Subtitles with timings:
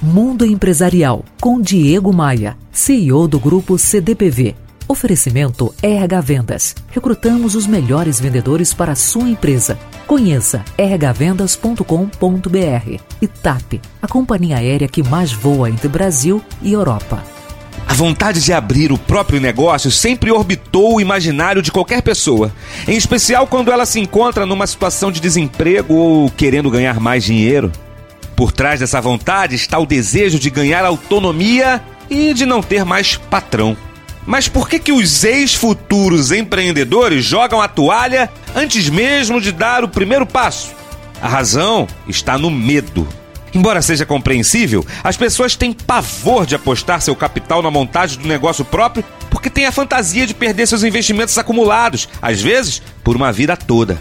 [0.00, 4.54] Mundo Empresarial com Diego Maia, CEO do grupo CDPV.
[4.86, 6.74] Oferecimento RH Vendas.
[6.88, 9.76] Recrutamos os melhores vendedores para a sua empresa.
[10.06, 11.82] Conheça rhvendas.com.br
[13.20, 17.20] e TAP, a companhia aérea que mais voa entre Brasil e Europa.
[17.86, 22.52] A vontade de abrir o próprio negócio sempre orbitou o imaginário de qualquer pessoa,
[22.86, 27.72] em especial quando ela se encontra numa situação de desemprego ou querendo ganhar mais dinheiro.
[28.38, 33.16] Por trás dessa vontade está o desejo de ganhar autonomia e de não ter mais
[33.16, 33.76] patrão.
[34.24, 39.88] Mas por que, que os ex-futuros empreendedores jogam a toalha antes mesmo de dar o
[39.88, 40.72] primeiro passo?
[41.20, 43.08] A razão está no medo.
[43.52, 48.64] Embora seja compreensível, as pessoas têm pavor de apostar seu capital na montagem do negócio
[48.64, 53.56] próprio porque têm a fantasia de perder seus investimentos acumulados, às vezes por uma vida
[53.56, 53.98] toda.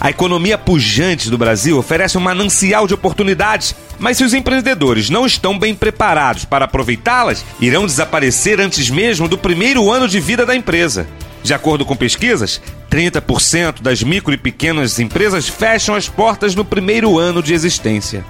[0.00, 5.26] A economia pujante do Brasil oferece um manancial de oportunidades, mas se os empreendedores não
[5.26, 10.56] estão bem preparados para aproveitá-las, irão desaparecer antes mesmo do primeiro ano de vida da
[10.56, 11.06] empresa.
[11.42, 17.18] De acordo com pesquisas, 30% das micro e pequenas empresas fecham as portas no primeiro
[17.18, 18.24] ano de existência.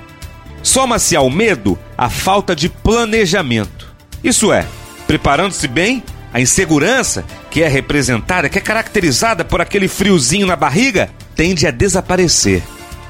[0.64, 3.88] Soma-se ao medo a falta de planejamento.
[4.24, 4.66] Isso é,
[5.06, 11.10] preparando-se bem, a insegurança, que é representada, que é caracterizada por aquele friozinho na barriga,
[11.40, 12.62] tende a desaparecer.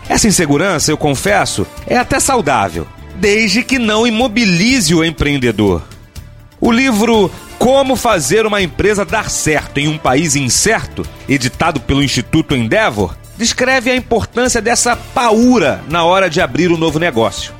[0.08, 2.86] Essa insegurança, eu confesso, é até saudável,
[3.16, 5.82] desde que não imobilize o empreendedor.
[6.60, 12.54] O livro Como Fazer uma Empresa Dar Certo em um País Incerto, editado pelo Instituto
[12.54, 17.52] Endeavor, descreve a importância dessa paura na hora de abrir um novo negócio.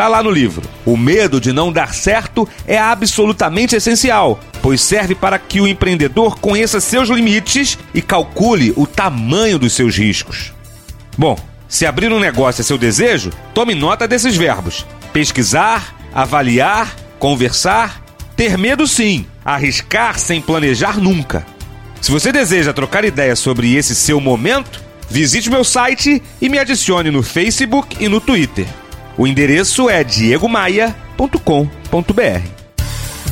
[0.00, 0.66] Tá lá no livro.
[0.86, 6.40] O medo de não dar certo é absolutamente essencial, pois serve para que o empreendedor
[6.40, 10.54] conheça seus limites e calcule o tamanho dos seus riscos.
[11.18, 18.02] Bom, se abrir um negócio é seu desejo, tome nota desses verbos: pesquisar, avaliar, conversar,
[18.34, 21.46] ter medo sim, arriscar sem planejar nunca.
[22.00, 27.10] Se você deseja trocar ideias sobre esse seu momento, visite meu site e me adicione
[27.10, 28.66] no Facebook e no Twitter.
[29.20, 31.34] O endereço é diegomaia.com.br.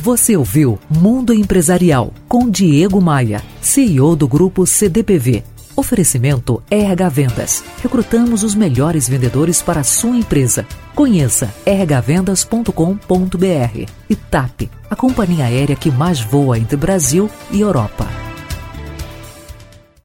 [0.03, 5.43] Você ouviu Mundo Empresarial com Diego Maia, CEO do grupo CDPV.
[5.75, 7.63] Oferecimento RH Vendas.
[7.81, 10.63] Recrutamos os melhores vendedores para a sua empresa.
[10.93, 12.71] Conheça rhvendas.com.br
[14.07, 18.07] e TAP, a companhia aérea que mais voa entre Brasil e Europa.